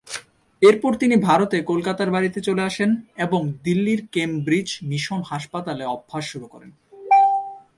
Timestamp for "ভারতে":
1.27-1.57